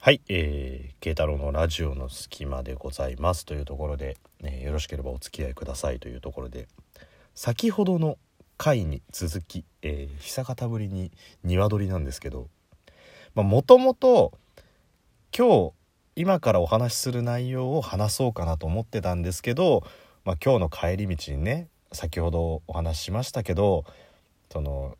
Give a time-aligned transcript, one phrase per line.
[0.00, 6.68] はい、えー、慶太郎のラジオの隙間でございますというところで、えーよろしければお付き合いくださいというところで
[7.34, 8.16] 先ほどの
[8.56, 11.10] 回に続き、えー久方ぶりに
[11.42, 12.46] 鶏なんですけど
[13.34, 14.32] もともと
[15.36, 15.72] 今日
[16.14, 19.82] 今からお話しする内容を話そうかなと思ってたんですけど、
[20.24, 23.84] まあ、今日の帰り道にね先ほどお話ししましたけど
[24.52, 24.96] その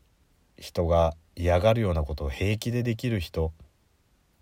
[0.58, 3.52] 人が嫌がるようなことを平気でできる人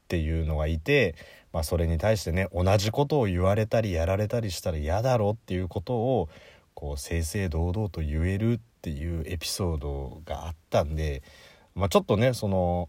[0.06, 1.16] っていうのがいて、
[1.52, 6.28] まあ、それに対してね同じことを言われたりやられたりしたら嫌だろっていうことを
[6.74, 11.24] こう正々堂々と言えるっていうエピソードがあったんで、
[11.74, 12.88] まあ、ちょっとねその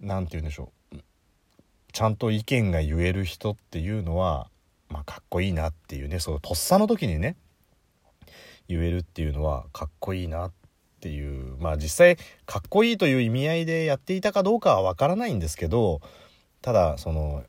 [0.00, 0.96] 何て言うんでしょう
[1.92, 4.48] ちゃんと意見が言える人っていうのは、
[4.88, 7.36] まあ、かっこいいなっていうねそのとっさの時にね
[8.66, 10.52] 言えるっていうのはかっこいいなっ
[11.00, 12.16] ていうまあ実際
[12.46, 16.00] かっこいいという意味合いでやっていたかどうかはわからないんですけど
[16.62, 17.42] ただその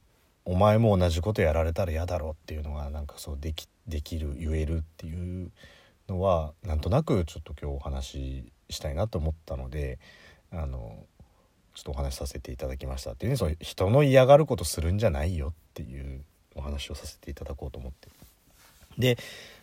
[0.46, 5.52] お前も同じことやられたら嫌だろうっていうのがなんかそうできできる言えるっていう
[6.08, 10.00] のはなんとなくちょっと今日お話ししたいなと思ったので
[10.52, 11.06] あの
[11.76, 13.12] ちょっとお話しさせていただきました。
[13.12, 16.24] っていうねそう人の嫌がることするんじゃないよっていう
[16.56, 18.10] お話をさせていただこうと思って。
[18.98, 19.18] で、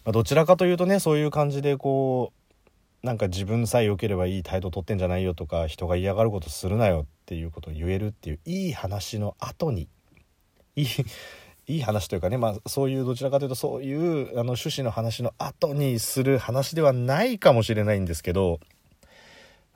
[0.05, 2.38] まあどちらかというとねそういう感じでこう
[3.03, 9.89] なんか自分さえ良ければいい態度取ってんじゃないよとか人が嫌がることするなよっていうことを言えるっていういい話の後に
[10.77, 10.87] いい
[11.69, 18.59] いい話というかね、まあ、そういうどちらかというとそういうあの趣旨の話の後にする話ではないかもしれないんですけど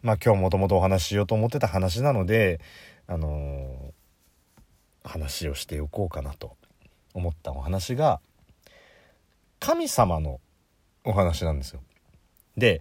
[0.01, 2.61] まあ今日もともとお話ししようと思ってた話なので
[3.07, 4.03] あのー
[5.05, 6.57] 話をしておこうかなと
[7.15, 8.21] 思ったお話が
[9.61, 10.41] 神様の
[11.05, 11.81] お話なんですよ。
[12.57, 12.81] で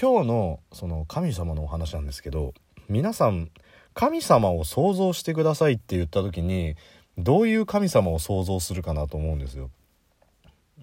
[0.00, 2.54] 今日のその神様のお話なんですけど
[2.88, 3.50] 皆さん
[3.94, 6.76] 神様を想像してくださいって言った時に
[7.18, 9.70] どういう神様を想像するかなと思うんですよ。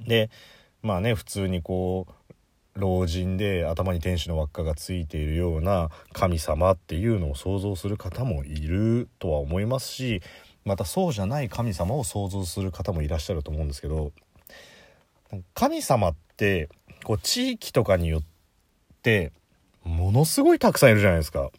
[0.08, 0.30] で
[0.82, 10.22] まあね普通にこう老人で頭に天使の輪っかがついているような神様っていうのを想像する方もいるとは思いますし
[10.66, 14.12] またそうじゃない神様を想像する方もいらっしゃると思うんですけど
[15.54, 16.70] 神様って
[17.04, 18.24] こう地域とかによっ
[19.02, 19.32] て
[19.84, 21.50] ものすごいたくさんいるじゃないですか。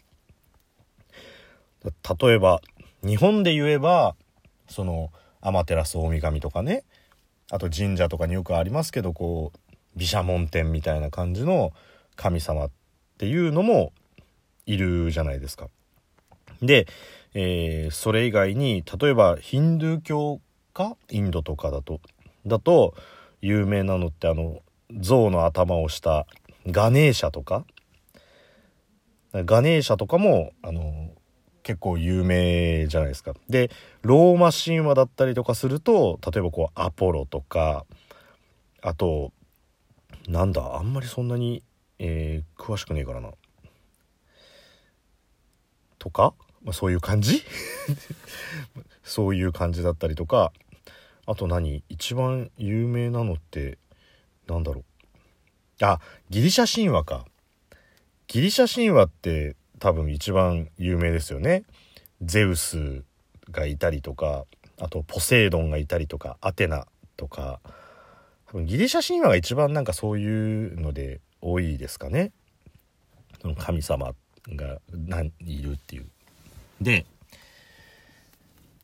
[1.83, 2.61] 例えば
[3.03, 4.15] 日本で言えば
[4.69, 6.85] その天照大神とかね
[7.51, 11.73] あと神社とかによくありますけどこう毘沙門天みたいな感じの
[12.15, 12.71] 神様っ
[13.19, 13.93] ていうのも
[14.67, 15.69] いるじゃないですか。
[16.63, 16.87] で、
[17.33, 20.41] えーそれ以外に例えばヒンドゥー教
[20.75, 20.97] か？
[21.11, 22.01] インドとかだと
[22.47, 22.95] だと
[23.41, 24.61] 有名なのってあの
[25.01, 26.27] 象の頭をした
[26.67, 27.65] ガネーシャとか？
[29.33, 31.11] ガネーシャとかもあの
[31.63, 33.35] 結構有名じゃないですか。
[33.49, 33.71] で
[34.03, 37.87] ローマ神話だったりとかすると例えばこうアポロとか
[38.83, 39.33] あと
[40.27, 41.63] なんだあんまりそんなに、
[41.99, 43.31] えー詳しくねえからな。
[45.99, 47.43] とか、まあ、そういう感じ？
[49.05, 50.53] そういう感じだったりとか。
[51.27, 51.85] あと何？
[51.89, 53.79] 一番有名なのって
[54.47, 54.85] なんだろう。
[55.81, 57.25] あギリシャ神話か。
[58.29, 61.65] ギリシャ神話って多分一番有名ですよね。
[62.23, 63.03] ゼウス
[63.51, 64.45] がいたりとか
[64.79, 66.87] あとポセイドンがいたりとかアテナ
[67.17, 67.61] とか。
[68.47, 72.33] 多分ギリシャ神話が一番なんかそういうので多いですかね。
[73.41, 74.13] その神様
[74.49, 76.07] が何いるっていう。
[76.81, 77.07] で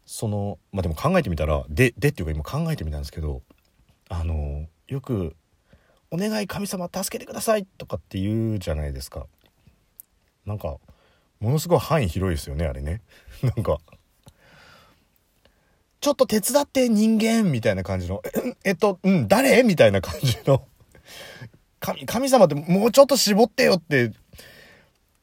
[0.04, 3.42] そのまあでも考えてみたらででっていうか今考えてみたんですけど
[4.08, 5.34] あのよく
[6.10, 9.26] 「お願い神様助けてください」とかって言うじゃないですか
[10.44, 10.76] なんか
[11.40, 13.02] ものすごい範囲広いですよねあれね
[13.42, 13.78] なんか
[16.00, 18.22] 「ちょっと手伝って人間」みたいな感じの
[18.64, 20.66] 「えっとうん誰?」みたいな感じの
[21.80, 24.12] 神神様ってもうちょっと絞ってよって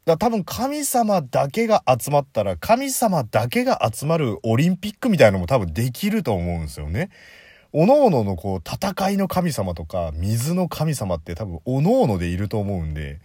[0.05, 7.09] だ多分神様だけが集まったら神様だけが集まるオリンピックみたいのも多分できると思うんですよね。
[7.73, 13.19] おのおののこう戦いの神様とか水の神様って多分おのおのでいると思うんで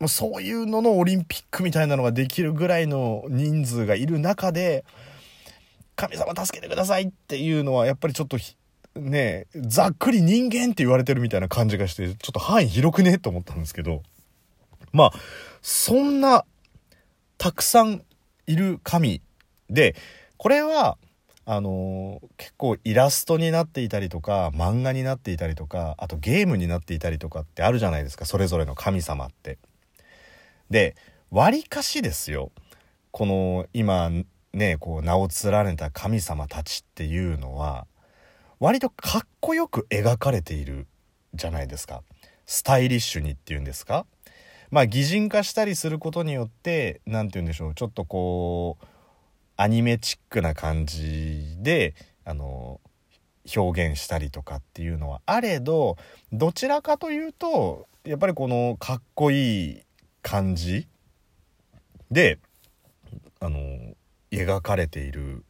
[0.00, 4.84] もうそういうののオリンピックみたいなのができるぐらいの人数がいる中で
[5.94, 8.36] 神様助けてくださいっていうのはやっぱりちょっと
[8.96, 14.02] ねざっくり人間って言われてるみたいな感じがしてちょっと範囲広くねと思ったんですけど。
[14.92, 15.12] まあ
[15.62, 16.44] そんな
[17.38, 18.02] たくさん
[18.46, 19.20] いる神
[19.70, 19.96] で
[20.36, 20.98] これは
[21.44, 29.58] あのー結構イラストになっていたりとか漫画になっていたりとかあとゲームになっていたりとかってあるじゃないですかそれぞれの神様って。
[30.70, 30.96] で
[31.30, 32.50] 割かしですよ
[33.10, 34.10] この今
[34.52, 37.86] ねこう名を連ねた神様たちっていうのは
[38.60, 40.86] 割とかっこよく描かれている
[41.34, 42.02] じゃないですか
[42.46, 44.06] スタイリッシュにっていうんですか
[44.70, 48.86] まあ擬人化したりすることによって何て言うんでしょうちょっとこう
[49.62, 51.94] アニメチックな感じで
[52.24, 52.80] あの
[53.54, 55.96] 表現したりとかっていうのはあれど
[56.32, 59.82] どちらかというとやっぱりこのかっこいい
[60.20, 60.88] 感じ
[62.10, 62.40] で
[63.38, 63.60] あの
[64.32, 65.44] 描かれている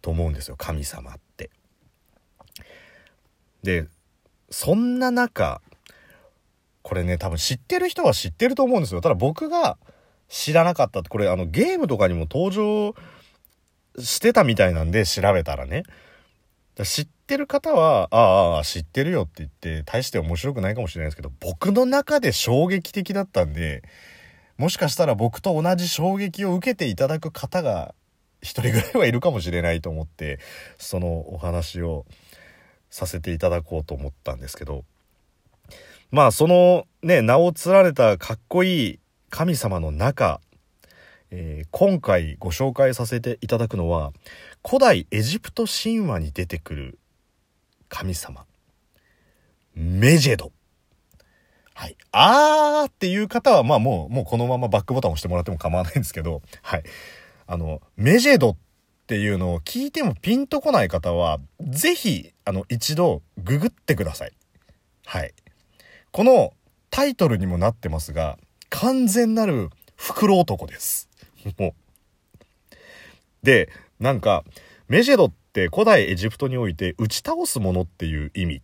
[0.00, 1.50] と思うんですよ神様って。
[3.62, 3.88] で
[4.48, 5.60] そんな中
[6.80, 9.76] これね多分知ってる人は知ってると思うんですよただ僕が
[10.28, 12.94] 知らなかったってこれあのゲームとかにも登場
[13.98, 15.84] してたみたいなんで調べたらね。
[16.82, 23.82] 知ってる方は、ああ、知ってるよって言って、大して面白くないかもしれないですけど、僕の中で衝撃的だったんで、
[24.56, 27.94] もしかしたら僕と同じ衝撃を受けていただく方が
[28.42, 30.38] 一人ぐらいはいるかもしれないと思って、
[30.78, 32.04] そのお話を
[32.90, 34.84] させていただこうと思ったんですけど、
[36.10, 39.00] まあそのね、名を連ねたかっこいい
[39.30, 40.40] 神様の中、
[41.36, 44.12] えー、今回ご紹介させていただくのは
[44.64, 46.98] 古代エジプト神話に出てくる
[47.88, 48.44] 神様
[49.74, 50.52] メジェド
[51.74, 51.96] はい。
[52.12, 56.84] あーっていう方は、まあもう、もうこのままバックボタン押してもらっても構わないんですけど、はい。
[57.48, 58.56] あの、メジェドっ
[59.08, 64.32] ていうのを聞いてもピンとこない方は、ぜひ、あの、一度ググってください。
[65.04, 65.34] はい。
[66.12, 66.52] この
[66.90, 68.38] タイトルにもなってますが、
[68.68, 71.08] 完全なる袋男です。
[71.58, 71.74] も
[72.72, 72.74] う。
[73.42, 73.70] で、
[74.00, 74.44] なんか、
[74.88, 78.60] メジェドって古代エジプトにおいて打ち倒すものっていう意味っ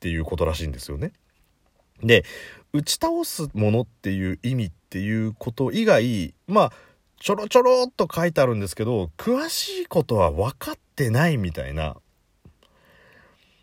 [0.00, 1.12] ていうことらしいんですよね。
[2.02, 2.24] で、
[2.72, 6.72] 打ち倒すものっていう意味っていうこと以外、まあ、
[7.20, 11.96] ちょろちょろっと書いてあるんですけど、詳しいことは分かってないみたいな。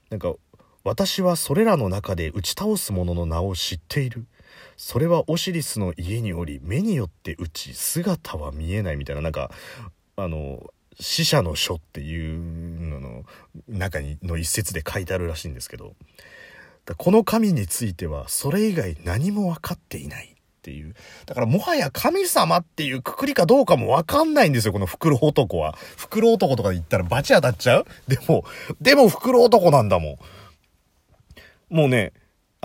[0.10, 0.36] なんか、
[0.84, 4.26] 私はそれらの中で打ち倒す者の名を知っている。
[4.76, 9.52] それはオシリスの家におり目によって打ち姿は見えないみたいななんか
[10.16, 13.24] あの死者の書っていうのの
[13.68, 15.94] 中にの一節で書いてあるらしいんですけど
[16.98, 20.96] この神についてはそれ以外何も分かっていないっていう。
[21.26, 25.78] だからもはや神様っていうくくりかどうかも分かんないんですよこの袋男は。
[25.98, 27.86] 袋男とか言ったらバチ当たっちゃう？
[28.08, 28.44] でも
[28.82, 30.18] でも袋男なんだも
[31.72, 31.76] ん。
[31.76, 32.14] もうね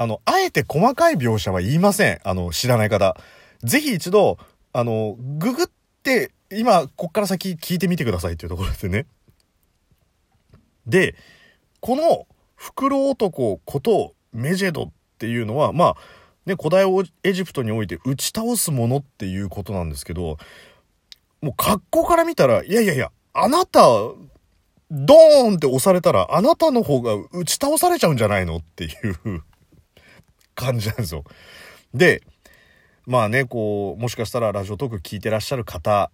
[0.03, 2.21] あの、あえて細かい描写は言いません。
[2.25, 3.17] あの、知らない方。
[3.63, 4.37] ぜひ一度、
[4.73, 5.67] あの、ググっ
[6.03, 9.07] て、今、こっから先聞いてみてくださいっていうところですね。
[10.87, 11.15] で、
[11.81, 12.27] この、
[12.57, 15.97] 袋男ことメジェドっていうのは、まあ、
[16.47, 16.85] ね、古代
[17.23, 20.37] エジプトにおいて打ち倒すものっていうことなんですけど、
[21.41, 29.45] もう格好から見たら、いやいやいや、あなた、ドーンって押されたら、あなたの方が打ち倒されちゃうんじゃないのっていう
[30.55, 31.25] 感じなんですよ。
[31.95, 32.23] で、
[33.07, 36.11] まあね、こう、もしかしたらラジオトーク聞いてらっしゃる方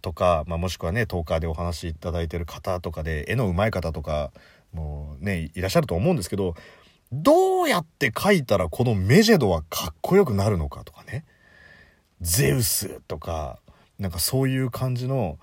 [0.00, 4.32] とか、まあ、もしくはね、トーカーでお話しいただいてる方とかで、絵の上手い方とか、
[4.72, 6.54] もうね、いらっしゃると思うんですけど、
[7.12, 11.24] どうやって描いたらこのメジェドはかっこよくなるのかとかね。
[12.20, 13.60] ゼウスとか、
[13.98, 15.38] なんかそういう感じの、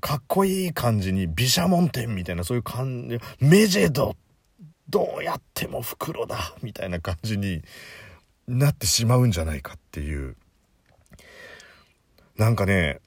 [0.00, 4.16] かっこいい感じに、毘沙門天みたいなそういう感じ、メジェドっ
[4.88, 7.62] どうやっても袋だみたいな感じに
[8.46, 10.36] なってしまうんじゃないかっていう
[12.36, 13.00] なんかね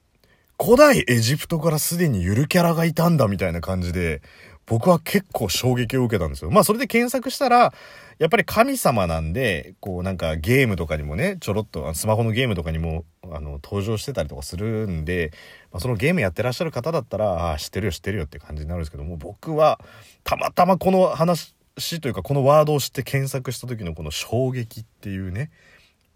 [0.62, 4.22] 古代エジプトからすでにゆるキャラがいたんだみたいな感じで
[4.66, 6.50] 僕は結構衝撃を受けたんですよ。
[6.50, 7.74] まあそれで検索したら、
[8.18, 15.32] やっぱり神様なんで、こうなんかゲームとかにもね、ちょろっと、スマホのゲームとかにも、あの、登場してたりとかするんで、
[15.72, 19.80] まあ、そのゲームやってらっしゃる方だったら、ああ、知ってるよ知ってるよって感じになるんですけども、僕は、
[20.22, 25.50] たまたまこの話詩というかこのワードを知って検索した時のこの衝撃っていうね。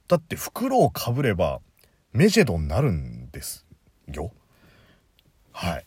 [0.08, 1.60] だって袋をかぶれば
[2.12, 3.66] メジェドになるんです
[4.12, 4.32] よ。
[5.52, 5.86] はい。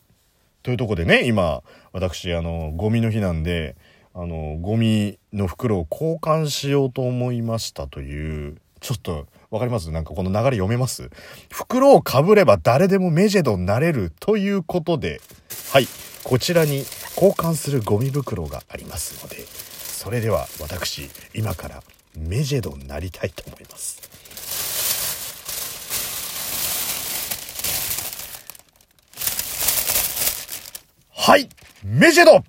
[0.62, 1.62] というとこでね今
[1.92, 3.76] 私あのゴミの日なんで
[4.12, 9.90] あのゴミの袋を交換しようと思いましたというちょっとわかります？
[9.90, 11.10] なんかこの流れ読めます？
[11.50, 15.20] 袋をかぶれば誰でもメジェドになれるということで
[15.72, 15.86] はい。
[16.24, 16.78] こちらに
[17.16, 21.82] 交換するゴミ袋がありますのでそれでは私今から
[22.16, 24.00] メジェドになりたいと思います。
[31.12, 31.48] はい
[31.84, 32.42] メジェド!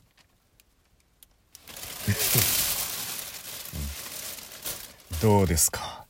[5.22, 6.06] どうですか?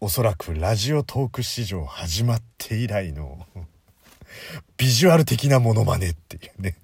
[0.00, 3.44] おそらくラジオトーク史上始まって以来の
[4.78, 6.76] ビジュアル的なモノマネっていうね。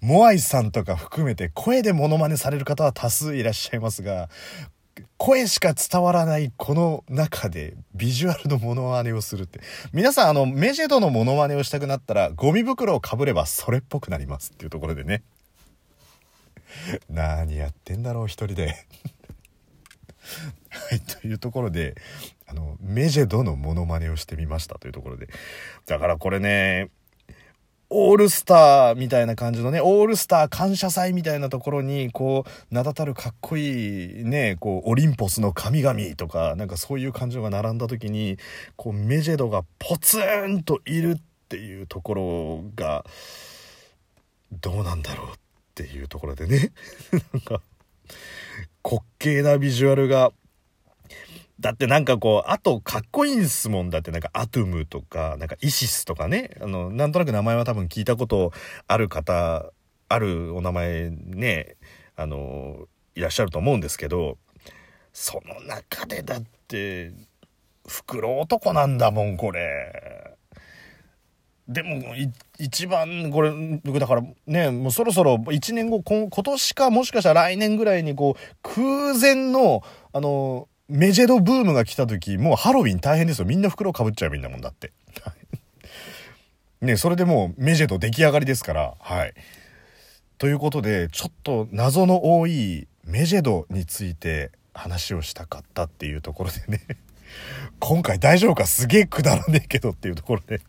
[0.00, 4.28] モアイさんとか含めて声でモノマネされる方は多数いらっしゃいますが、
[5.16, 9.60] 声しか伝わらないこの中でビジュアルのモノマネをするって。
[9.92, 15.22] 皆さんあのメジェドのモノマネをしたくなったらゴミ袋をかぶればそれっぽくなりますっていうところでね。
[17.10, 18.76] 何やってんだろう一人で
[20.70, 21.94] はい、というところで、
[22.46, 25.28] あの、メジェドのモノマネをしてみましたというところで。
[25.86, 26.90] だからこれね、
[27.90, 38.36] オールスターみたいな感じのね、オールスター感謝祭みたいなところに、こう、名だたるかっこいいね、こう、オリンポスの神々とか、なんかそういう感情が並んだ時に、
[38.76, 43.06] こう、メジェドがポツンといるっていうところが、
[44.60, 45.30] どうなんだろうっ
[45.74, 46.72] ていうところでね、
[47.32, 47.62] なんか、
[48.84, 50.32] 滑稽なビジュアルが
[51.60, 58.52] だってなんかこう、あとかっこいいんすもんだってなんかアトムとか、なんかイシスとかね、あの、なんとなく名前は多分聞いたこと
[58.86, 59.72] ある方、
[60.08, 61.76] あるお名前ね、
[62.16, 62.86] あの、
[63.16, 64.38] いらっしゃると思うんですけど、
[65.12, 67.12] その中でだって、
[67.88, 70.36] 袋男なんだもん、これ。
[71.66, 72.14] でも、
[72.58, 73.50] 一番、これ、
[73.84, 83.44] 僕だからね、もうそろそろ1年後、今年かもしかしたら来年ぐらいにこう、空前の、あの、メジェドブームが来た時、もうハロウィン大変ですよ。
[83.44, 84.92] みんな袋かぶっちゃうみんなもんだって。
[86.80, 89.34] ね、それでもうメジェド出来上がりですから、はい。
[90.38, 96.80] ということで、ちょっと謎の多いメジェドについて話をしたかったっていうところでね
[97.80, 98.66] 今回大丈夫か？
[98.66, 100.60] すげえくだらねえけどっていうところで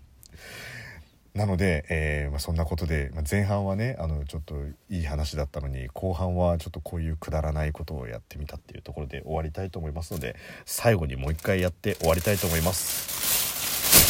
[1.40, 4.56] なので、えーまあ、そんなことで、まあ、前半はねあのちょっと
[4.90, 14.10] いい話だったのに後半はちょっとこういうくだらないことをやってみたっていうところで終わりたいと思いますので最後にもう一回やって終わりたいと思います。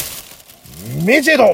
[1.06, 1.54] メジェド